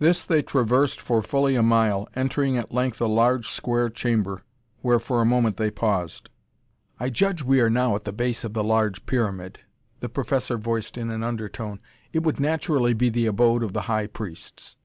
[0.00, 4.42] This they traversed for fully a mile, entering at length a large, square chamber
[4.80, 6.30] where for a moment they paused.
[6.98, 9.60] "I judge we are now at the base of the large pyramid,"
[10.00, 11.78] the professor voiced in an undertone.
[12.12, 14.78] "It would naturally be the abode of the high priests."